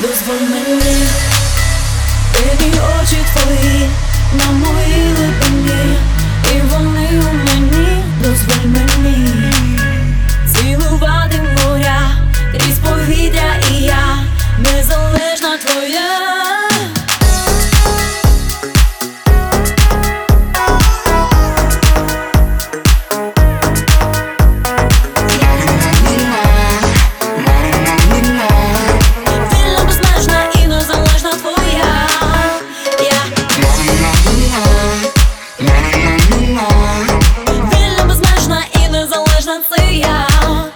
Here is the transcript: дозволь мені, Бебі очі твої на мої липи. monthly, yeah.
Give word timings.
дозволь 0.00 0.48
мені, 0.50 0.94
Бебі 2.34 2.80
очі 3.00 3.16
твої 3.34 3.90
на 4.32 4.52
мої 4.52 5.12
липи. 5.18 5.55
monthly, 39.68 39.98
yeah. 40.00 40.75